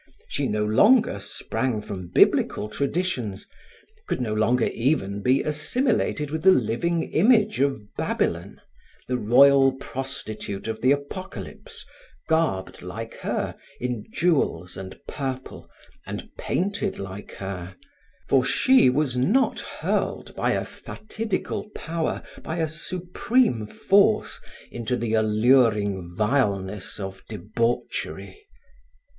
She 0.27 0.47
no 0.47 0.65
longer 0.65 1.19
sprang 1.19 1.79
from 1.79 2.07
biblical 2.07 2.67
traditions, 2.69 3.45
could 4.07 4.19
no 4.19 4.33
longer 4.33 4.65
even 4.65 5.21
be 5.21 5.43
assimilated 5.43 6.31
with 6.31 6.41
the 6.41 6.49
living 6.49 7.03
image 7.11 7.59
of 7.59 7.93
Babylon, 7.95 8.59
the 9.07 9.19
royal 9.19 9.73
Prostitute 9.73 10.67
of 10.67 10.81
the 10.81 10.91
Apocalypse, 10.91 11.85
garbed 12.27 12.81
like 12.81 13.13
her 13.17 13.53
in 13.79 14.03
jewels 14.11 14.75
and 14.75 14.99
purple, 15.07 15.69
and 16.07 16.27
painted 16.35 16.97
like 16.97 17.33
her; 17.33 17.75
for 18.27 18.43
she 18.43 18.89
was 18.89 19.15
not 19.15 19.59
hurled 19.59 20.33
by 20.35 20.53
a 20.53 20.65
fatidical 20.65 21.69
power, 21.75 22.23
by 22.41 22.57
a 22.57 22.67
supreme 22.67 23.67
force, 23.67 24.39
into 24.71 24.95
the 24.95 25.13
alluring 25.13 26.15
vileness 26.15 26.99
of 26.99 27.21
debauchery. 27.29 28.47